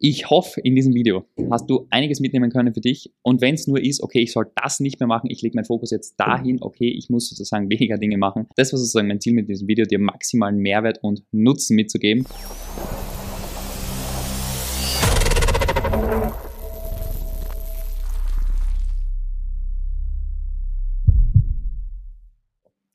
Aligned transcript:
Ich 0.00 0.30
hoffe, 0.30 0.60
in 0.60 0.76
diesem 0.76 0.94
Video 0.94 1.24
hast 1.50 1.68
du 1.68 1.88
einiges 1.90 2.20
mitnehmen 2.20 2.52
können 2.52 2.72
für 2.72 2.80
dich. 2.80 3.12
Und 3.22 3.40
wenn 3.40 3.56
es 3.56 3.66
nur 3.66 3.82
ist, 3.82 4.00
okay, 4.00 4.20
ich 4.20 4.30
soll 4.30 4.46
das 4.54 4.78
nicht 4.78 5.00
mehr 5.00 5.08
machen, 5.08 5.28
ich 5.28 5.42
lege 5.42 5.56
meinen 5.56 5.64
Fokus 5.64 5.90
jetzt 5.90 6.14
dahin, 6.18 6.62
okay, 6.62 6.88
ich 6.88 7.10
muss 7.10 7.28
sozusagen 7.28 7.68
weniger 7.70 7.98
Dinge 7.98 8.16
machen. 8.16 8.46
Das 8.54 8.72
war 8.72 8.78
sozusagen 8.78 9.08
mein 9.08 9.20
Ziel 9.20 9.32
mit 9.32 9.48
diesem 9.48 9.66
Video, 9.66 9.84
dir 9.84 9.98
maximalen 9.98 10.58
Mehrwert 10.58 11.00
und 11.02 11.24
Nutzen 11.32 11.74
mitzugeben. 11.74 12.24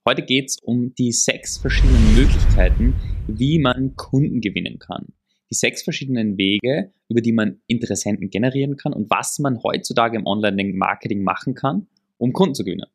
Heute 0.07 0.21
geht 0.21 0.51
es 0.51 0.57
um 0.63 0.95
die 0.95 1.11
sechs 1.11 1.57
verschiedenen 1.57 2.15
Möglichkeiten, 2.15 2.95
wie 3.27 3.59
man 3.59 3.93
Kunden 3.97 4.39
gewinnen 4.39 4.79
kann 4.79 5.07
die 5.53 5.57
sechs 5.57 5.83
verschiedenen 5.83 6.35
Wege, 6.35 6.91
über 7.09 7.21
die 7.21 7.31
man 7.31 7.61
Interessenten 7.67 8.31
generieren 8.31 8.75
kann 8.75 8.91
und 8.91 9.07
was 9.11 9.37
man 9.37 9.61
heutzutage 9.61 10.17
im 10.17 10.25
Online-Marketing 10.25 11.23
machen 11.23 11.53
kann, 11.53 11.85
um 12.17 12.33
Kunden 12.33 12.55
zu 12.55 12.63
gewinnen. 12.63 12.87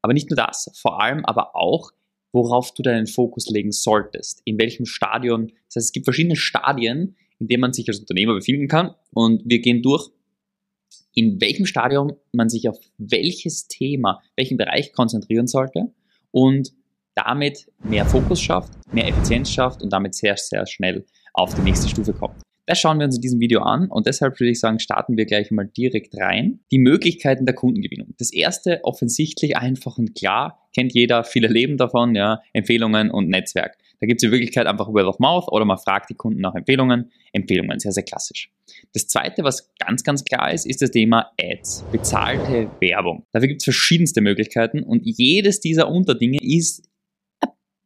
Aber 0.00 0.14
nicht 0.14 0.30
nur 0.30 0.36
das, 0.36 0.70
vor 0.80 1.02
allem 1.02 1.26
aber 1.26 1.54
auch, 1.54 1.90
worauf 2.32 2.72
du 2.72 2.82
deinen 2.82 3.06
Fokus 3.06 3.50
legen 3.50 3.70
solltest, 3.70 4.40
in 4.46 4.58
welchem 4.58 4.86
Stadion. 4.86 5.48
Das 5.66 5.76
heißt, 5.76 5.86
es 5.88 5.92
gibt 5.92 6.06
verschiedene 6.06 6.36
Stadien, 6.36 7.16
in 7.38 7.48
denen 7.48 7.60
man 7.60 7.74
sich 7.74 7.86
als 7.88 8.00
Unternehmer 8.00 8.34
befinden 8.34 8.66
kann 8.66 8.94
und 9.12 9.42
wir 9.44 9.60
gehen 9.60 9.82
durch, 9.82 10.10
in 11.14 11.38
welchem 11.40 11.66
Stadium 11.66 12.12
man 12.32 12.48
sich 12.48 12.66
auf 12.68 12.78
welches 12.96 13.68
Thema, 13.68 14.22
welchen 14.36 14.56
Bereich 14.56 14.92
konzentrieren 14.92 15.48
sollte 15.48 15.92
und 16.30 16.72
damit 17.14 17.70
mehr 17.82 18.06
Fokus 18.06 18.40
schafft, 18.40 18.72
mehr 18.92 19.08
Effizienz 19.08 19.50
schafft 19.50 19.82
und 19.82 19.92
damit 19.92 20.14
sehr, 20.14 20.36
sehr 20.36 20.66
schnell 20.66 21.04
auf 21.34 21.54
die 21.54 21.62
nächste 21.62 21.88
Stufe 21.88 22.12
kommt. 22.12 22.36
Das 22.70 22.78
schauen 22.78 22.98
wir 22.98 23.06
uns 23.06 23.16
in 23.16 23.22
diesem 23.22 23.40
Video 23.40 23.62
an 23.62 23.88
und 23.88 24.06
deshalb 24.06 24.38
würde 24.38 24.52
ich 24.52 24.60
sagen, 24.60 24.78
starten 24.78 25.16
wir 25.16 25.26
gleich 25.26 25.50
mal 25.50 25.66
direkt 25.66 26.16
rein. 26.16 26.60
Die 26.70 26.78
Möglichkeiten 26.78 27.44
der 27.44 27.56
Kundengewinnung. 27.56 28.14
Das 28.18 28.32
erste 28.32 28.84
offensichtlich 28.84 29.56
einfach 29.56 29.98
und 29.98 30.14
klar, 30.14 30.68
kennt 30.72 30.94
jeder, 30.94 31.24
viele 31.24 31.48
leben 31.48 31.78
davon, 31.78 32.14
ja, 32.14 32.42
Empfehlungen 32.52 33.10
und 33.10 33.28
Netzwerk. 33.28 33.76
Da 33.98 34.06
gibt 34.06 34.22
es 34.22 34.28
die 34.28 34.30
Möglichkeit 34.30 34.66
einfach 34.66 34.86
Word 34.86 35.06
of 35.06 35.18
Mouth 35.18 35.48
oder 35.48 35.64
man 35.64 35.78
fragt 35.78 36.10
die 36.10 36.14
Kunden 36.14 36.40
nach 36.40 36.54
Empfehlungen. 36.54 37.10
Empfehlungen, 37.32 37.80
sehr, 37.80 37.92
sehr 37.92 38.04
klassisch. 38.04 38.50
Das 38.92 39.08
zweite, 39.08 39.42
was 39.42 39.70
ganz, 39.78 40.04
ganz 40.04 40.24
klar 40.24 40.52
ist, 40.52 40.64
ist 40.64 40.80
das 40.80 40.90
Thema 40.90 41.32
Ads, 41.40 41.84
bezahlte 41.90 42.70
Werbung. 42.80 43.26
Dafür 43.32 43.48
gibt 43.48 43.62
es 43.62 43.64
verschiedenste 43.64 44.20
Möglichkeiten 44.20 44.82
und 44.82 45.02
jedes 45.04 45.60
dieser 45.60 45.88
Unterdinge 45.88 46.38
ist 46.40 46.88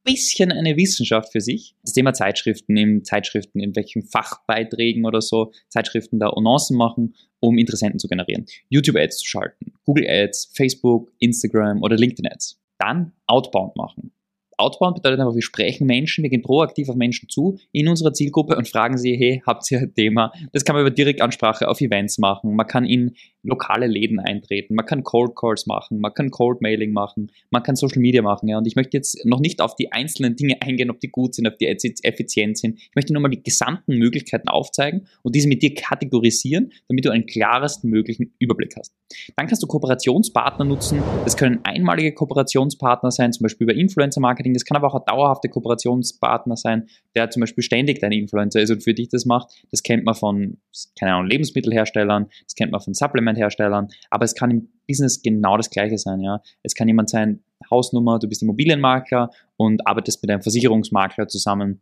bisschen 0.04 0.52
eine 0.52 0.76
Wissenschaft 0.76 1.32
für 1.32 1.40
sich. 1.40 1.74
Das 1.82 1.92
Thema 1.92 2.12
Zeitschriften, 2.12 2.76
in 2.76 3.04
Zeitschriften, 3.04 3.60
in 3.60 3.74
welchen 3.74 4.02
Fachbeiträgen 4.02 5.06
oder 5.06 5.20
so, 5.20 5.52
Zeitschriften 5.68 6.18
da 6.18 6.28
Annoncen 6.28 6.76
machen, 6.76 7.14
um 7.40 7.58
Interessenten 7.58 7.98
zu 7.98 8.08
generieren. 8.08 8.46
YouTube-Ads 8.68 9.18
zu 9.18 9.26
schalten, 9.26 9.72
Google-Ads, 9.84 10.52
Facebook, 10.54 11.10
Instagram 11.18 11.82
oder 11.82 11.96
LinkedIn-Ads. 11.96 12.60
Dann 12.78 13.12
Outbound 13.26 13.76
machen. 13.76 14.12
Outbound 14.58 14.96
bedeutet 14.96 15.20
einfach, 15.20 15.34
wir 15.34 15.42
sprechen 15.42 15.86
Menschen, 15.86 16.22
wir 16.22 16.30
gehen 16.30 16.42
proaktiv 16.42 16.88
auf 16.88 16.96
Menschen 16.96 17.28
zu 17.28 17.58
in 17.72 17.88
unserer 17.88 18.12
Zielgruppe 18.12 18.56
und 18.56 18.68
fragen 18.68 18.98
sie, 18.98 19.16
hey, 19.16 19.42
habt 19.46 19.70
ihr 19.70 19.80
ein 19.80 19.94
Thema? 19.94 20.32
Das 20.52 20.64
kann 20.64 20.74
man 20.74 20.82
über 20.82 20.90
Direktansprache 20.90 21.68
auf 21.68 21.80
Events 21.80 22.18
machen, 22.18 22.54
man 22.54 22.66
kann 22.66 22.84
in 22.84 23.14
lokale 23.44 23.86
Läden 23.86 24.18
eintreten, 24.18 24.74
man 24.74 24.86
kann 24.86 25.04
Cold 25.04 25.36
Calls 25.36 25.66
machen, 25.66 26.00
man 26.00 26.12
kann 26.14 26.30
Cold 26.30 26.60
Mailing 26.60 26.92
machen, 26.92 27.30
man 27.50 27.62
kann 27.62 27.76
Social 27.76 28.00
Media 28.00 28.22
machen. 28.22 28.48
Ja. 28.48 28.58
Und 28.58 28.66
ich 28.66 28.74
möchte 28.74 28.96
jetzt 28.96 29.24
noch 29.24 29.40
nicht 29.40 29.60
auf 29.60 29.76
die 29.76 29.92
einzelnen 29.92 30.34
Dinge 30.36 30.60
eingehen, 30.62 30.90
ob 30.90 31.00
die 31.00 31.08
gut 31.08 31.34
sind, 31.34 31.46
ob 31.46 31.58
die 31.58 31.66
effizient 31.66 32.58
sind. 32.58 32.78
Ich 32.78 32.94
möchte 32.94 33.12
nur 33.12 33.22
mal 33.22 33.28
die 33.28 33.42
gesamten 33.42 33.98
Möglichkeiten 33.98 34.48
aufzeigen 34.48 35.06
und 35.22 35.34
diese 35.34 35.48
mit 35.48 35.62
dir 35.62 35.74
kategorisieren, 35.74 36.72
damit 36.88 37.04
du 37.04 37.10
einen 37.10 37.26
klarsten 37.26 37.90
möglichen 37.90 38.34
Überblick 38.38 38.74
hast. 38.76 38.92
Dann 39.36 39.46
kannst 39.46 39.62
du 39.62 39.66
Kooperationspartner 39.66 40.64
nutzen. 40.64 41.02
Das 41.24 41.36
können 41.36 41.60
einmalige 41.64 42.12
Kooperationspartner 42.12 43.10
sein, 43.10 43.32
zum 43.32 43.44
Beispiel 43.44 43.64
über 43.64 43.74
Influencer 43.74 44.20
Marketing. 44.20 44.54
Das 44.54 44.64
kann 44.64 44.76
aber 44.76 44.88
auch 44.88 44.94
ein 44.94 45.04
dauerhafter 45.06 45.48
Kooperationspartner 45.48 46.56
sein, 46.56 46.86
der 47.14 47.30
zum 47.30 47.40
Beispiel 47.40 47.62
ständig 47.62 48.00
dein 48.00 48.12
Influencer 48.12 48.60
ist 48.60 48.70
und 48.70 48.82
für 48.82 48.94
dich 48.94 49.08
das 49.08 49.24
macht. 49.24 49.52
Das 49.70 49.82
kennt 49.82 50.04
man 50.04 50.14
von, 50.14 50.58
keine 50.98 51.14
Ahnung, 51.14 51.28
Lebensmittelherstellern, 51.28 52.26
das 52.44 52.54
kennt 52.54 52.72
man 52.72 52.80
von 52.80 52.94
Supplement-Herstellern, 52.94 53.88
aber 54.10 54.24
es 54.24 54.34
kann 54.34 54.50
im 54.50 54.68
Business 54.86 55.22
genau 55.22 55.56
das 55.56 55.70
Gleiche 55.70 55.98
sein. 55.98 56.20
Ja, 56.20 56.40
es 56.62 56.74
kann 56.74 56.88
jemand 56.88 57.10
sein, 57.10 57.42
Hausnummer, 57.70 58.18
du 58.18 58.28
bist 58.28 58.42
Immobilienmakler 58.42 59.30
und 59.56 59.86
arbeitest 59.86 60.22
mit 60.22 60.30
einem 60.30 60.42
Versicherungsmakler 60.42 61.28
zusammen 61.28 61.80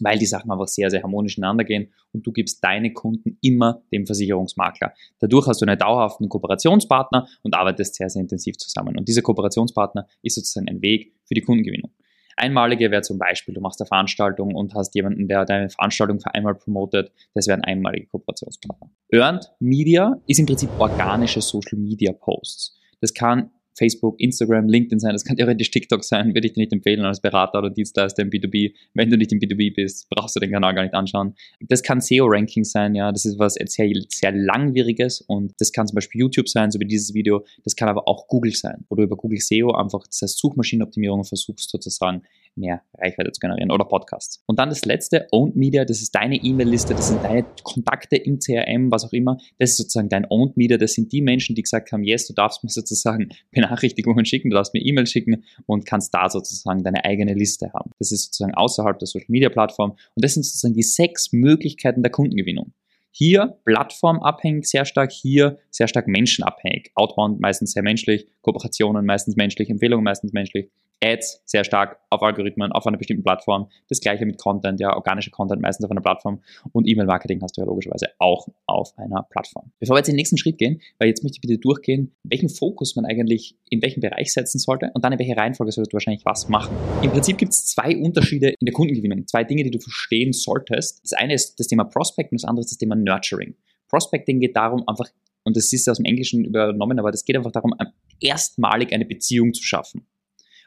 weil 0.00 0.18
die 0.18 0.26
Sachen 0.26 0.50
einfach 0.50 0.68
sehr, 0.68 0.90
sehr 0.90 1.02
harmonisch 1.02 1.38
ineinander 1.38 1.64
gehen 1.64 1.92
und 2.12 2.26
du 2.26 2.32
gibst 2.32 2.62
deine 2.62 2.92
Kunden 2.92 3.38
immer 3.40 3.82
dem 3.92 4.06
Versicherungsmakler. 4.06 4.94
Dadurch 5.20 5.46
hast 5.46 5.60
du 5.60 5.66
einen 5.66 5.78
dauerhaften 5.78 6.28
Kooperationspartner 6.28 7.28
und 7.42 7.54
arbeitest 7.54 7.94
sehr, 7.96 8.08
sehr 8.10 8.22
intensiv 8.22 8.56
zusammen. 8.58 8.96
Und 8.98 9.08
dieser 9.08 9.22
Kooperationspartner 9.22 10.06
ist 10.22 10.36
sozusagen 10.36 10.68
ein 10.68 10.82
Weg 10.82 11.14
für 11.24 11.34
die 11.34 11.42
Kundengewinnung. 11.42 11.90
Einmalige 12.38 12.90
wäre 12.90 13.02
zum 13.02 13.18
Beispiel, 13.18 13.52
du 13.52 13.60
machst 13.60 13.80
eine 13.80 13.88
Veranstaltung 13.88 14.54
und 14.54 14.74
hast 14.74 14.94
jemanden, 14.94 15.26
der 15.26 15.44
deine 15.44 15.70
Veranstaltung 15.70 16.20
für 16.20 16.32
einmal 16.34 16.54
promotet. 16.54 17.10
Das 17.34 17.48
wären 17.48 17.62
einmalige 17.64 18.06
Kooperationspartner. 18.06 18.90
Earned 19.12 19.50
Media 19.58 20.20
ist 20.26 20.38
im 20.38 20.46
Prinzip 20.46 20.70
organische 20.78 21.40
Social 21.40 21.78
Media 21.78 22.12
Posts. 22.12 22.78
Das 23.00 23.12
kann 23.12 23.50
Facebook, 23.78 24.20
Instagram, 24.20 24.68
LinkedIn 24.68 24.98
sein, 24.98 25.12
das 25.12 25.24
kann 25.24 25.36
theoretisch 25.36 25.70
TikTok 25.70 26.04
sein, 26.04 26.34
würde 26.34 26.46
ich 26.46 26.52
dir 26.52 26.60
nicht 26.60 26.72
empfehlen 26.72 27.04
als 27.04 27.20
Berater 27.20 27.58
oder 27.58 27.70
Dienstleister 27.70 28.22
im 28.22 28.30
B2B. 28.30 28.74
Wenn 28.94 29.10
du 29.10 29.16
nicht 29.16 29.32
im 29.32 29.38
B2B 29.38 29.74
bist, 29.74 30.08
brauchst 30.10 30.36
du 30.36 30.40
den 30.40 30.50
Kanal 30.50 30.74
gar 30.74 30.82
nicht 30.82 30.94
anschauen. 30.94 31.34
Das 31.60 31.82
kann 31.82 32.00
SEO-Ranking 32.00 32.64
sein, 32.64 32.94
ja, 32.94 33.12
das 33.12 33.24
ist 33.24 33.38
was 33.38 33.54
sehr, 33.54 33.90
sehr 34.08 34.32
langwieriges 34.32 35.20
und 35.20 35.54
das 35.58 35.72
kann 35.72 35.86
zum 35.86 35.94
Beispiel 35.94 36.20
YouTube 36.20 36.48
sein, 36.48 36.70
so 36.70 36.80
wie 36.80 36.86
dieses 36.86 37.14
Video, 37.14 37.44
das 37.64 37.76
kann 37.76 37.88
aber 37.88 38.08
auch 38.08 38.28
Google 38.28 38.54
sein, 38.54 38.84
du 38.90 39.02
über 39.02 39.16
Google 39.16 39.40
SEO 39.40 39.72
einfach, 39.72 40.06
das 40.06 40.22
heißt 40.22 40.38
Suchmaschinenoptimierung 40.38 41.24
versuchst 41.24 41.70
sozusagen 41.70 42.22
mehr 42.58 42.82
Reichweite 42.96 43.32
zu 43.32 43.40
generieren 43.40 43.70
oder 43.70 43.84
Podcasts. 43.84 44.42
Und 44.46 44.58
dann 44.58 44.68
das 44.68 44.84
letzte, 44.84 45.26
Owned 45.32 45.56
Media, 45.56 45.84
das 45.84 46.00
ist 46.02 46.14
deine 46.14 46.36
E-Mail-Liste, 46.36 46.94
das 46.94 47.08
sind 47.08 47.22
deine 47.22 47.44
Kontakte 47.62 48.16
im 48.16 48.38
CRM, 48.38 48.90
was 48.90 49.04
auch 49.04 49.12
immer. 49.12 49.38
Das 49.58 49.70
ist 49.70 49.76
sozusagen 49.78 50.08
dein 50.08 50.26
Owned 50.28 50.56
Media, 50.56 50.76
das 50.76 50.94
sind 50.94 51.12
die 51.12 51.22
Menschen, 51.22 51.54
die 51.54 51.62
gesagt 51.62 51.92
haben, 51.92 52.02
yes, 52.02 52.26
du 52.26 52.34
darfst 52.34 52.64
mir 52.64 52.70
sozusagen 52.70 53.28
Benachrichtigungen 53.50 54.24
schicken, 54.24 54.50
du 54.50 54.56
darfst 54.56 54.74
mir 54.74 54.80
E-Mails 54.80 55.10
schicken 55.10 55.44
und 55.66 55.86
kannst 55.86 56.14
da 56.14 56.28
sozusagen 56.28 56.82
deine 56.82 57.04
eigene 57.04 57.34
Liste 57.34 57.72
haben. 57.72 57.90
Das 57.98 58.12
ist 58.12 58.24
sozusagen 58.24 58.54
außerhalb 58.54 58.98
der 58.98 59.06
Social 59.06 59.26
Media 59.28 59.48
Plattform 59.48 59.92
und 59.92 60.24
das 60.24 60.34
sind 60.34 60.44
sozusagen 60.44 60.74
die 60.74 60.82
sechs 60.82 61.32
Möglichkeiten 61.32 62.02
der 62.02 62.12
Kundengewinnung. 62.12 62.72
Hier 63.10 63.58
plattformabhängig 63.64 64.66
sehr 64.66 64.84
stark, 64.84 65.10
hier 65.10 65.58
sehr 65.70 65.88
stark 65.88 66.06
menschenabhängig. 66.06 66.92
Outbound 66.94 67.40
meistens 67.40 67.72
sehr 67.72 67.82
menschlich, 67.82 68.28
Kooperationen 68.48 69.04
meistens 69.04 69.36
menschlich, 69.36 69.68
Empfehlungen 69.68 70.04
meistens 70.04 70.32
menschlich. 70.32 70.70
Ads 71.04 71.42
sehr 71.44 71.64
stark 71.64 72.00
auf 72.10 72.22
Algorithmen, 72.22 72.72
auf 72.72 72.86
einer 72.86 72.96
bestimmten 72.96 73.22
Plattform. 73.22 73.68
Das 73.88 74.00
gleiche 74.00 74.26
mit 74.26 74.38
Content, 74.38 74.80
ja, 74.80 74.96
organischer 74.96 75.30
Content 75.30 75.62
meistens 75.62 75.84
auf 75.84 75.90
einer 75.90 76.00
Plattform 76.00 76.40
und 76.72 76.88
E-Mail-Marketing 76.88 77.40
hast 77.42 77.56
du 77.56 77.60
ja 77.60 77.66
logischerweise 77.66 78.08
auch 78.18 78.48
auf 78.66 78.96
einer 78.96 79.22
Plattform. 79.30 79.70
Bevor 79.78 79.94
wir 79.94 79.98
jetzt 79.98 80.08
in 80.08 80.14
den 80.14 80.16
nächsten 80.16 80.38
Schritt 80.38 80.58
gehen, 80.58 80.80
weil 80.98 81.08
jetzt 81.08 81.22
möchte 81.22 81.36
ich 81.36 81.40
bitte 81.40 81.58
durchgehen, 81.58 82.16
welchen 82.24 82.48
Fokus 82.48 82.96
man 82.96 83.04
eigentlich 83.04 83.56
in 83.70 83.80
welchem 83.82 84.00
Bereich 84.00 84.32
setzen 84.32 84.58
sollte 84.58 84.90
und 84.94 85.04
dann 85.04 85.12
in 85.12 85.18
welche 85.18 85.36
Reihenfolge 85.36 85.70
solltest 85.70 85.92
du 85.92 85.96
wahrscheinlich 85.96 86.24
was 86.24 86.48
machen. 86.48 86.74
Im 87.02 87.10
Prinzip 87.10 87.38
gibt 87.38 87.52
es 87.52 87.66
zwei 87.66 87.96
Unterschiede 87.96 88.48
in 88.48 88.64
der 88.64 88.72
Kundengewinnung, 88.72 89.26
zwei 89.26 89.44
Dinge, 89.44 89.62
die 89.62 89.70
du 89.70 89.78
verstehen 89.78 90.32
solltest. 90.32 91.04
Das 91.04 91.12
eine 91.12 91.34
ist 91.34 91.60
das 91.60 91.68
Thema 91.68 91.84
Prospect 91.84 92.32
und 92.32 92.42
das 92.42 92.48
andere 92.48 92.62
ist 92.64 92.72
das 92.72 92.78
Thema 92.78 92.96
Nurturing. 92.96 93.54
Prospecting 93.88 94.40
geht 94.40 94.56
darum, 94.56 94.82
einfach 94.86 95.08
und 95.48 95.56
das 95.56 95.72
ist 95.72 95.88
aus 95.88 95.96
dem 95.96 96.04
Englischen 96.04 96.44
übernommen, 96.44 96.98
aber 96.98 97.10
das 97.10 97.24
geht 97.24 97.34
einfach 97.34 97.50
darum, 97.50 97.74
erstmalig 98.20 98.92
eine 98.92 99.06
Beziehung 99.06 99.54
zu 99.54 99.62
schaffen. 99.62 100.06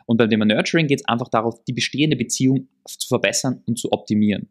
Und 0.08 0.18
beim 0.18 0.28
Thema 0.28 0.44
Nurturing 0.44 0.88
geht 0.88 1.02
es 1.02 1.08
einfach 1.08 1.30
darauf, 1.30 1.64
die 1.66 1.74
bestehende 1.74 2.18
Beziehung 2.18 2.68
zu 2.88 3.08
verbessern 3.08 3.62
und 3.68 3.78
zu 3.78 3.91
optimieren. 3.91 4.50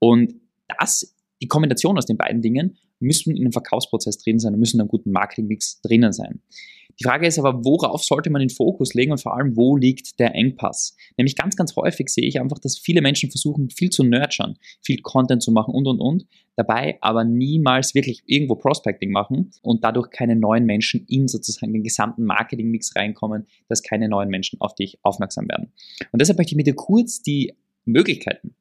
Und 0.00 0.34
das, 0.80 1.16
die 1.40 1.46
Kombination 1.46 1.96
aus 1.96 2.06
den 2.06 2.16
beiden 2.16 2.42
Dingen, 2.42 2.76
müssen 2.98 3.36
in 3.36 3.44
einem 3.44 3.52
Verkaufsprozess 3.52 4.18
drin 4.18 4.40
sein 4.40 4.54
und 4.54 4.58
müssen 4.58 4.78
in 4.78 4.80
einem 4.80 4.88
guten 4.88 5.12
Marketingmix 5.12 5.80
drinnen 5.82 6.12
sein. 6.12 6.42
Die 7.00 7.04
Frage 7.04 7.26
ist 7.26 7.38
aber, 7.38 7.64
worauf 7.64 8.02
sollte 8.02 8.28
man 8.28 8.40
den 8.40 8.50
Fokus 8.50 8.94
legen 8.94 9.12
und 9.12 9.20
vor 9.20 9.36
allem, 9.36 9.56
wo 9.56 9.76
liegt 9.76 10.18
der 10.18 10.34
Engpass? 10.34 10.96
Nämlich 11.16 11.36
ganz, 11.36 11.54
ganz 11.54 11.76
häufig 11.76 12.08
sehe 12.08 12.26
ich 12.26 12.40
einfach, 12.40 12.58
dass 12.58 12.76
viele 12.76 13.02
Menschen 13.02 13.30
versuchen, 13.30 13.70
viel 13.70 13.90
zu 13.90 14.02
nurturen, 14.02 14.58
viel 14.82 15.00
Content 15.00 15.42
zu 15.42 15.52
machen 15.52 15.74
und, 15.74 15.86
und, 15.86 16.00
und, 16.00 16.26
dabei 16.56 16.98
aber 17.00 17.24
niemals 17.24 17.94
wirklich 17.94 18.22
irgendwo 18.26 18.56
Prospecting 18.56 19.12
machen 19.12 19.52
und 19.62 19.84
dadurch 19.84 20.10
keine 20.10 20.34
neuen 20.34 20.64
Menschen 20.64 21.06
in 21.08 21.28
sozusagen 21.28 21.72
den 21.72 21.84
gesamten 21.84 22.24
Marketingmix 22.24 22.96
reinkommen, 22.96 23.46
dass 23.68 23.82
keine 23.82 24.08
neuen 24.08 24.28
Menschen 24.28 24.60
auf 24.60 24.74
dich 24.74 24.98
aufmerksam 25.02 25.48
werden. 25.48 25.72
Und 26.10 26.20
deshalb 26.20 26.38
möchte 26.38 26.52
ich 26.52 26.56
mit 26.56 26.66
dir 26.66 26.74
kurz 26.74 27.22
die 27.22 27.54
Möglichkeiten 27.84 28.54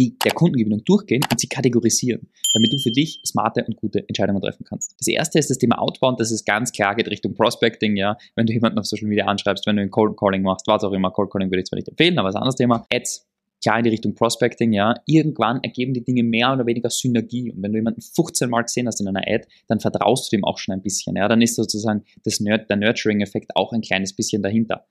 die 0.00 0.16
der 0.24 0.32
Kundengewinnung 0.32 0.82
durchgehen 0.84 1.20
und 1.30 1.38
sie 1.38 1.46
kategorisieren, 1.46 2.30
damit 2.54 2.72
du 2.72 2.78
für 2.78 2.90
dich 2.90 3.20
smarte 3.26 3.64
und 3.66 3.76
gute 3.76 4.08
Entscheidungen 4.08 4.40
treffen 4.40 4.64
kannst. 4.64 4.94
Das 4.98 5.06
erste 5.08 5.38
ist 5.38 5.50
das 5.50 5.58
Thema 5.58 5.78
Outbound, 5.78 6.18
das 6.18 6.32
ist 6.32 6.46
ganz 6.46 6.72
klar, 6.72 6.94
geht 6.94 7.08
Richtung 7.08 7.34
Prospecting, 7.34 7.96
ja. 7.96 8.16
Wenn 8.34 8.46
du 8.46 8.52
jemanden 8.54 8.78
auf 8.78 8.86
Social 8.86 9.08
Media 9.08 9.26
anschreibst, 9.26 9.66
wenn 9.66 9.76
du 9.76 9.82
ein 9.82 9.90
Cold 9.90 10.16
Calling 10.16 10.42
machst, 10.42 10.66
was 10.66 10.82
auch 10.84 10.92
immer, 10.92 11.10
Cold 11.10 11.30
Calling 11.30 11.50
würde 11.50 11.60
ich 11.60 11.66
zwar 11.66 11.76
nicht 11.76 11.88
empfehlen, 11.88 12.18
aber 12.18 12.30
ist 12.30 12.34
ein 12.34 12.42
anderes 12.42 12.56
Thema. 12.56 12.86
Ads 12.92 13.26
klar 13.62 13.78
in 13.78 13.84
die 13.84 13.90
Richtung 13.90 14.14
Prospecting, 14.14 14.72
ja, 14.72 14.94
irgendwann 15.06 15.62
ergeben 15.62 15.92
die 15.92 16.02
Dinge 16.02 16.22
mehr 16.22 16.50
oder 16.52 16.64
weniger 16.64 16.88
Synergie. 16.88 17.52
Und 17.52 17.62
wenn 17.62 17.72
du 17.72 17.78
jemanden 17.78 18.00
15 18.00 18.48
Mal 18.48 18.62
gesehen 18.62 18.86
hast 18.86 19.00
in 19.00 19.08
einer 19.08 19.20
Ad, 19.26 19.46
dann 19.68 19.80
vertraust 19.80 20.32
du 20.32 20.36
dem 20.36 20.44
auch 20.44 20.56
schon 20.56 20.72
ein 20.72 20.82
bisschen. 20.82 21.16
Ja, 21.16 21.28
dann 21.28 21.42
ist 21.42 21.56
sozusagen 21.56 22.04
das 22.24 22.40
Nerd, 22.40 22.70
der 22.70 22.78
Nurturing-Effekt 22.78 23.54
auch 23.56 23.72
ein 23.72 23.82
kleines 23.82 24.14
bisschen 24.14 24.42
dahinter. 24.42 24.86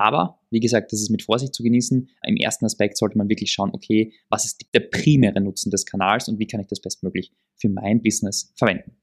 Aber, 0.00 0.38
wie 0.48 0.60
gesagt, 0.60 0.92
das 0.92 1.02
ist 1.02 1.10
mit 1.10 1.22
Vorsicht 1.22 1.54
zu 1.54 1.62
genießen. 1.62 2.08
Im 2.26 2.36
ersten 2.36 2.64
Aspekt 2.64 2.96
sollte 2.96 3.18
man 3.18 3.28
wirklich 3.28 3.52
schauen, 3.52 3.70
okay, 3.74 4.14
was 4.30 4.46
ist 4.46 4.64
der 4.72 4.80
primäre 4.80 5.42
Nutzen 5.42 5.70
des 5.70 5.84
Kanals 5.84 6.26
und 6.26 6.38
wie 6.38 6.46
kann 6.46 6.58
ich 6.58 6.68
das 6.68 6.80
bestmöglich 6.80 7.32
für 7.56 7.68
mein 7.68 8.00
Business 8.00 8.50
verwenden. 8.56 8.96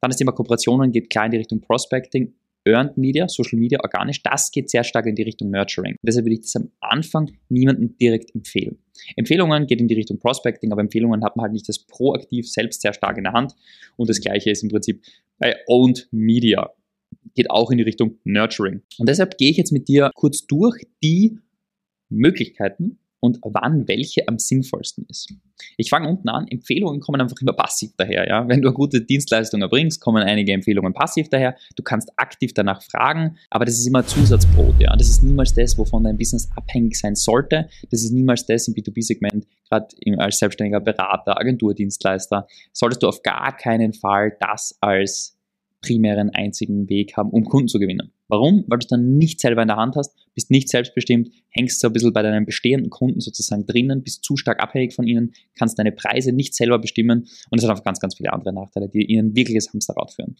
Dann 0.00 0.10
das 0.10 0.16
Thema 0.16 0.30
Kooperationen 0.30 0.92
geht 0.92 1.10
klar 1.10 1.24
in 1.24 1.32
die 1.32 1.38
Richtung 1.38 1.60
Prospecting. 1.60 2.34
Earned 2.66 2.96
Media, 2.96 3.28
Social 3.28 3.58
Media, 3.58 3.80
organisch, 3.82 4.22
das 4.22 4.52
geht 4.52 4.70
sehr 4.70 4.84
stark 4.84 5.06
in 5.06 5.16
die 5.16 5.22
Richtung 5.22 5.50
Nurturing. 5.50 5.96
Deshalb 6.02 6.24
würde 6.24 6.34
ich 6.34 6.42
das 6.42 6.56
am 6.56 6.70
Anfang 6.80 7.32
niemandem 7.48 7.98
direkt 7.98 8.32
empfehlen. 8.34 8.78
Empfehlungen 9.16 9.66
geht 9.66 9.80
in 9.80 9.88
die 9.88 9.94
Richtung 9.94 10.20
Prospecting, 10.20 10.70
aber 10.70 10.80
Empfehlungen 10.80 11.24
hat 11.24 11.36
man 11.36 11.44
halt 11.44 11.52
nicht 11.52 11.68
das 11.68 11.80
proaktiv 11.80 12.48
selbst 12.48 12.80
sehr 12.80 12.94
stark 12.94 13.18
in 13.18 13.24
der 13.24 13.32
Hand. 13.32 13.54
Und 13.96 14.08
das 14.08 14.20
gleiche 14.20 14.50
ist 14.50 14.62
im 14.62 14.70
Prinzip 14.70 15.02
bei 15.38 15.56
Owned 15.66 16.08
Media. 16.12 16.70
Geht 17.34 17.50
auch 17.50 17.70
in 17.70 17.78
die 17.78 17.84
Richtung 17.84 18.18
Nurturing. 18.24 18.82
Und 18.98 19.08
deshalb 19.08 19.38
gehe 19.38 19.50
ich 19.50 19.56
jetzt 19.56 19.72
mit 19.72 19.88
dir 19.88 20.10
kurz 20.14 20.46
durch 20.46 20.86
die 21.02 21.38
Möglichkeiten, 22.08 22.98
und 23.24 23.38
wann 23.42 23.88
welche 23.88 24.28
am 24.28 24.38
sinnvollsten 24.38 25.06
ist. 25.08 25.32
Ich 25.78 25.88
fange 25.88 26.08
unten 26.10 26.28
an. 26.28 26.46
Empfehlungen 26.46 27.00
kommen 27.00 27.22
einfach 27.22 27.40
immer 27.40 27.54
passiv 27.54 27.92
daher. 27.96 28.28
Ja? 28.28 28.46
Wenn 28.46 28.60
du 28.60 28.68
eine 28.68 28.74
gute 28.74 29.00
Dienstleistung 29.00 29.62
erbringst, 29.62 29.98
kommen 30.02 30.22
einige 30.22 30.52
Empfehlungen 30.52 30.92
passiv 30.92 31.30
daher. 31.30 31.56
Du 31.74 31.82
kannst 31.82 32.10
aktiv 32.16 32.52
danach 32.52 32.82
fragen, 32.82 33.38
aber 33.48 33.64
das 33.64 33.78
ist 33.78 33.86
immer 33.86 34.04
Zusatzbrot. 34.06 34.74
Ja? 34.78 34.94
Das 34.94 35.08
ist 35.08 35.22
niemals 35.22 35.54
das, 35.54 35.78
wovon 35.78 36.04
dein 36.04 36.18
Business 36.18 36.50
abhängig 36.54 36.96
sein 36.96 37.14
sollte. 37.14 37.70
Das 37.90 38.02
ist 38.02 38.12
niemals 38.12 38.44
das 38.44 38.68
im 38.68 38.74
B2B-Segment, 38.74 39.46
gerade 39.70 39.88
als 40.18 40.38
selbstständiger 40.38 40.80
Berater, 40.80 41.40
Agenturdienstleister, 41.40 42.46
solltest 42.74 43.02
du 43.02 43.08
auf 43.08 43.22
gar 43.22 43.56
keinen 43.56 43.94
Fall 43.94 44.36
das 44.38 44.76
als 44.82 45.33
primären 45.84 46.30
einzigen 46.30 46.88
Weg 46.88 47.16
haben, 47.16 47.30
um 47.30 47.44
Kunden 47.44 47.68
zu 47.68 47.78
gewinnen. 47.78 48.12
Warum? 48.28 48.64
Weil 48.66 48.78
du 48.78 48.84
es 48.84 48.88
dann 48.88 49.18
nicht 49.18 49.40
selber 49.40 49.62
in 49.62 49.68
der 49.68 49.76
Hand 49.76 49.96
hast, 49.96 50.16
bist 50.34 50.50
nicht 50.50 50.68
selbstbestimmt, 50.68 51.28
hängst 51.50 51.80
so 51.80 51.88
ein 51.88 51.92
bisschen 51.92 52.12
bei 52.12 52.22
deinen 52.22 52.46
bestehenden 52.46 52.90
Kunden 52.90 53.20
sozusagen 53.20 53.66
drinnen, 53.66 54.02
bist 54.02 54.24
zu 54.24 54.36
stark 54.36 54.62
abhängig 54.62 54.94
von 54.94 55.06
ihnen, 55.06 55.32
kannst 55.58 55.78
deine 55.78 55.92
Preise 55.92 56.32
nicht 56.32 56.54
selber 56.54 56.78
bestimmen 56.78 57.28
und 57.50 57.58
es 57.58 57.68
hat 57.68 57.78
auch 57.78 57.84
ganz, 57.84 58.00
ganz 58.00 58.16
viele 58.16 58.32
andere 58.32 58.54
Nachteile, 58.54 58.88
die 58.88 59.04
ihnen 59.04 59.36
wirkliches 59.36 59.72
Hamsterrad 59.72 60.12
führen. 60.12 60.36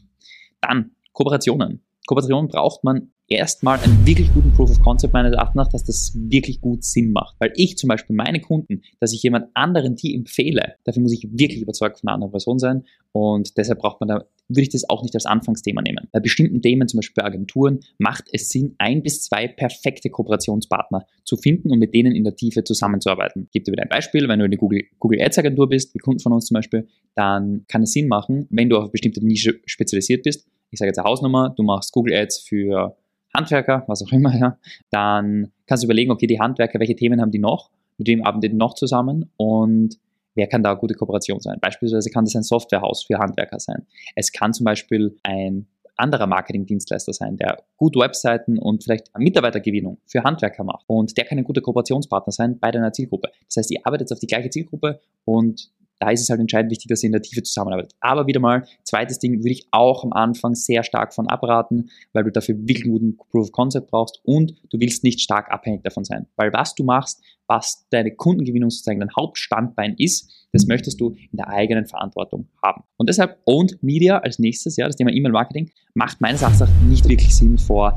Dann 0.61 0.93
Kooperationen. 1.13 1.83
Kooperation 2.07 2.49
braucht 2.49 2.85
man 2.85 3.13
erstmal 3.29 3.79
einen 3.81 4.07
wirklich 4.07 4.33
guten 4.33 4.53
Proof 4.53 4.71
of 4.71 4.83
Concept 4.83 5.13
meines 5.13 5.33
Erachtens 5.33 5.69
dass 5.71 5.85
das 5.85 6.13
wirklich 6.15 6.61
gut 6.61 6.85
Sinn 6.85 7.13
macht. 7.13 7.37
Weil 7.39 7.53
ich 7.57 7.77
zum 7.79 7.89
Beispiel 7.89 8.15
meine 8.15 8.41
Kunden, 8.41 8.83
dass 9.01 9.13
ich 9.13 9.23
jemand 9.23 9.49
anderen 9.55 9.97
die 9.97 10.15
empfehle, 10.15 10.75
dafür 10.85 11.03
muss 11.03 11.13
ich 11.13 11.29
wirklich 11.31 11.61
überzeugt 11.61 12.01
von 12.01 12.09
einer 12.09 12.15
anderen 12.15 12.33
Person 12.33 12.59
sein 12.59 12.85
und 13.13 13.57
deshalb 13.57 13.79
braucht 13.79 14.01
man 14.01 14.09
da, 14.09 14.25
würde 14.49 14.63
ich 14.63 14.69
das 14.69 14.89
auch 14.91 15.03
nicht 15.03 15.15
als 15.15 15.25
Anfangsthema 15.25 15.81
nehmen. 15.81 16.09
Bei 16.13 16.21
bestimmten 16.21 16.61
Themen, 16.61 16.89
zum 16.89 16.99
Beispiel 16.99 17.23
bei 17.23 17.27
Agenturen, 17.27 17.81
macht 17.99 18.25
es 18.33 18.49
Sinn, 18.49 18.75
ein 18.79 19.03
bis 19.03 19.23
zwei 19.23 19.47
perfekte 19.49 20.11
Kooperationspartner 20.11 21.07
zu 21.25 21.37
finden 21.37 21.71
und 21.71 21.79
mit 21.79 21.95
denen 21.95 22.15
in 22.15 22.25
der 22.25 22.35
Tiefe 22.35 22.65
zusammenzuarbeiten. 22.65 23.45
Ich 23.47 23.53
gebe 23.53 23.65
dir 23.65 23.73
wieder 23.73 23.85
ein 23.85 23.89
Beispiel, 23.89 24.29
wenn 24.29 24.41
du 24.41 24.45
eine 24.45 24.57
Google, 24.57 24.83
Google 24.99 25.23
Ads 25.23 25.39
Agentur 25.39 25.69
bist, 25.69 25.95
wie 25.95 25.99
Kunden 25.99 26.21
von 26.21 26.33
uns 26.33 26.47
zum 26.47 26.57
Beispiel, 26.57 26.89
dann 27.15 27.65
kann 27.69 27.85
es 27.85 27.93
Sinn 27.93 28.09
machen, 28.09 28.47
wenn 28.51 28.69
du 28.69 28.77
auf 28.77 28.83
eine 28.83 28.91
bestimmte 28.91 29.25
Nische 29.25 29.61
spezialisiert 29.65 30.25
bist, 30.25 30.47
ich 30.75 30.79
sage 30.79 30.89
jetzt 30.89 30.99
eine 30.99 31.09
Hausnummer, 31.09 31.55
du 31.57 31.63
machst 31.63 31.93
Google 31.93 32.15
Ads 32.15 32.41
für 32.41 32.97
Handwerker, 33.35 33.85
was 33.87 34.03
auch 34.03 34.13
immer, 34.13 34.37
ja, 34.37 34.59
dann 34.91 35.53
kannst 35.67 35.83
du 35.83 35.87
überlegen, 35.87 36.11
okay, 36.11 36.27
die 36.27 36.41
Handwerker, 36.41 36.79
welche 36.81 36.97
Themen 36.97 37.21
haben 37.21 37.31
die 37.31 37.39
noch, 37.39 37.71
mit 37.99 38.09
wem 38.09 38.25
arbeiten 38.25 38.41
die 38.41 38.49
noch 38.53 38.75
zusammen 38.75 39.31
und 39.37 39.99
wer 40.35 40.47
kann 40.47 40.63
da 40.63 40.71
eine 40.71 40.79
gute 40.79 40.95
Kooperation 40.95 41.41
sein. 41.41 41.59
Beispielsweise 41.61 42.11
kann 42.11 42.25
das 42.25 42.35
ein 42.35 42.43
Softwarehaus 42.43 43.05
für 43.05 43.19
Handwerker 43.19 43.61
sein. 43.61 43.87
Es 44.15 44.33
kann 44.33 44.53
zum 44.53 44.65
Beispiel 44.65 45.17
ein 45.23 45.67
anderer 45.97 46.27
Marketingdienstleister 46.27 47.13
sein, 47.13 47.37
der 47.37 47.63
gut 47.77 47.97
Webseiten 47.97 48.59
und 48.59 48.83
vielleicht 48.83 49.17
Mitarbeitergewinnung 49.17 49.99
für 50.07 50.25
Handwerker 50.25 50.65
macht. 50.65 50.85
Und 50.89 51.17
der 51.17 51.25
kann 51.25 51.39
ein 51.39 51.45
guter 51.45 51.61
Kooperationspartner 51.61 52.33
sein 52.33 52.59
bei 52.59 52.71
deiner 52.71 52.93
Zielgruppe. 52.93 53.31
Das 53.47 53.57
heißt, 53.59 53.71
ihr 53.71 53.81
arbeitet 53.85 54.13
auf 54.13 54.19
die 54.19 54.27
gleiche 54.27 54.51
Zielgruppe 54.51 55.01
und 55.25 55.71
da 55.99 56.11
ist 56.11 56.23
es 56.23 56.31
halt 56.31 56.41
entscheidend 56.41 56.71
wichtig, 56.71 56.89
dass 56.89 57.03
ihr 57.03 57.09
in 57.09 57.13
der 57.13 57.23
Tiefe 57.23 57.43
zusammenarbeitet. 57.43 57.93
Aber 58.01 58.27
wieder 58.27 58.41
mal, 58.41 58.67
zweites 58.83 59.19
Ding 59.19 59.39
würde 59.39 59.53
ich 59.53 59.67
auch 59.71 60.05
am 60.05 60.13
Anfang 60.13 60.55
sehr 60.55 60.83
stark 60.83 61.15
von 61.15 61.29
abraten, 61.29 61.91
weil 62.13 62.25
du 62.25 62.31
dafür 62.31 62.57
wirklich 62.59 62.85
einen 62.85 62.93
guten 62.93 63.17
Proof 63.17 63.47
of 63.47 63.53
Concept 63.53 63.91
brauchst 63.91 64.21
und 64.25 64.55
du 64.71 64.81
willst 64.81 65.05
nicht 65.05 65.21
stark 65.21 65.51
abhängig 65.51 65.83
davon 65.83 66.05
sein. 66.05 66.27
Weil 66.37 66.53
was 66.53 66.75
du 66.75 66.85
machst, 66.85 67.23
was 67.47 67.87
deine 67.91 68.11
Kundengewinnung 68.15 68.71
sozusagen 68.71 69.01
dein 69.01 69.15
Hauptstandbein 69.17 69.95
ist, 69.99 70.31
das 70.53 70.67
möchtest 70.67 71.01
du 71.01 71.11
in 71.11 71.37
der 71.37 71.49
eigenen 71.49 71.87
Verantwortung 71.87 72.49
haben. 72.63 72.85
Und 72.97 73.09
deshalb 73.09 73.39
Owned 73.45 73.83
Media 73.83 74.19
als 74.19 74.39
nächstes, 74.39 74.77
ja, 74.77 74.87
das 74.87 74.97
Thema 74.97 75.11
E-Mail-Marketing, 75.11 75.71
macht 75.95 76.21
meines 76.21 76.43
Erachtens 76.43 76.69
nicht 76.89 77.09
wirklich 77.09 77.35
Sinn 77.35 77.59
vor 77.59 77.95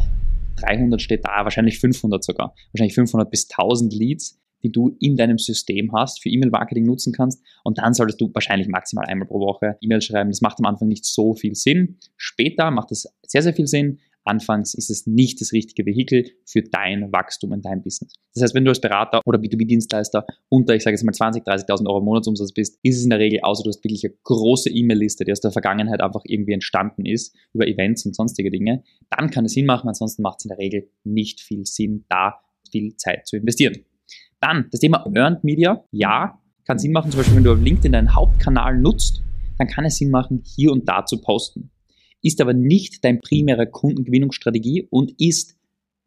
300 0.57 1.01
steht 1.01 1.25
da, 1.25 1.43
wahrscheinlich 1.43 1.79
500 1.79 2.23
sogar, 2.23 2.55
wahrscheinlich 2.71 2.95
500 2.95 3.29
bis 3.29 3.47
1000 3.49 3.93
Leads 3.93 4.39
die 4.63 4.71
du 4.71 4.95
in 4.99 5.15
deinem 5.15 5.37
System 5.37 5.91
hast, 5.93 6.21
für 6.21 6.29
E-Mail-Marketing 6.29 6.85
nutzen 6.85 7.13
kannst. 7.13 7.43
Und 7.63 7.77
dann 7.77 7.93
solltest 7.93 8.19
du 8.21 8.29
wahrscheinlich 8.33 8.67
maximal 8.67 9.05
einmal 9.05 9.27
pro 9.27 9.39
Woche 9.39 9.77
E-Mail 9.81 10.01
schreiben. 10.01 10.29
Das 10.29 10.41
macht 10.41 10.59
am 10.59 10.65
Anfang 10.65 10.87
nicht 10.87 11.05
so 11.05 11.33
viel 11.33 11.55
Sinn. 11.55 11.97
Später 12.15 12.71
macht 12.71 12.91
es 12.91 13.07
sehr, 13.25 13.41
sehr 13.41 13.53
viel 13.53 13.67
Sinn. 13.67 13.99
Anfangs 14.27 14.73
ist 14.73 14.89
es 14.89 15.07
nicht 15.07 15.39
das 15.39 15.53
richtige 15.53 15.85
Vehikel 15.85 16.29
für 16.45 16.61
dein 16.61 17.11
Wachstum 17.11 17.53
in 17.53 17.61
deinem 17.61 17.81
Business. 17.81 18.13
Das 18.33 18.43
heißt, 18.43 18.55
wenn 18.55 18.65
du 18.65 18.71
als 18.71 18.81
Berater 18.81 19.21
oder 19.25 19.39
B2B-Dienstleister 19.39 20.25
unter, 20.49 20.75
ich 20.75 20.83
sage 20.83 20.95
jetzt 20.95 21.03
mal 21.03 21.13
20, 21.13 21.43
30.000 21.43 21.87
Euro 21.87 22.01
Monatsumsatz 22.01 22.51
bist, 22.51 22.77
ist 22.83 22.97
es 22.97 23.03
in 23.03 23.09
der 23.09 23.19
Regel, 23.19 23.39
außer 23.41 23.63
du 23.63 23.69
hast 23.69 23.83
wirklich 23.83 24.03
eine 24.03 24.13
große 24.23 24.69
E-Mail-Liste, 24.69 25.23
die 25.23 25.31
aus 25.31 25.39
der 25.39 25.51
Vergangenheit 25.51 26.01
einfach 26.01 26.21
irgendwie 26.25 26.53
entstanden 26.53 27.05
ist, 27.05 27.35
über 27.53 27.67
Events 27.67 28.05
und 28.05 28.15
sonstige 28.15 28.51
Dinge, 28.51 28.83
dann 29.09 29.31
kann 29.31 29.45
es 29.45 29.53
Sinn 29.53 29.65
machen, 29.65 29.87
ansonsten 29.87 30.21
macht 30.21 30.39
es 30.39 30.45
in 30.45 30.49
der 30.49 30.57
Regel 30.57 30.89
nicht 31.03 31.39
viel 31.39 31.65
Sinn, 31.65 32.05
da 32.09 32.41
viel 32.69 32.95
Zeit 32.97 33.27
zu 33.27 33.37
investieren. 33.37 33.85
Dann 34.39 34.67
das 34.71 34.79
Thema 34.79 35.05
Earned 35.13 35.43
Media. 35.43 35.83
Ja, 35.91 36.39
kann 36.65 36.79
Sinn 36.79 36.91
machen, 36.91 37.11
zum 37.11 37.19
Beispiel, 37.19 37.37
wenn 37.37 37.43
du 37.43 37.53
auf 37.53 37.61
LinkedIn 37.61 37.93
deinen 37.93 38.13
Hauptkanal 38.13 38.77
nutzt, 38.77 39.21
dann 39.57 39.67
kann 39.67 39.85
es 39.85 39.97
Sinn 39.97 40.11
machen, 40.11 40.43
hier 40.45 40.71
und 40.71 40.87
da 40.87 41.05
zu 41.05 41.21
posten. 41.21 41.71
Ist 42.21 42.41
aber 42.41 42.53
nicht 42.53 43.03
dein 43.03 43.19
primäre 43.19 43.67
Kundengewinnungsstrategie 43.67 44.87
und 44.89 45.13
ist 45.19 45.57